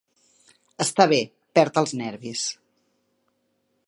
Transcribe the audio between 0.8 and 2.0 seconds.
Està bé, perd els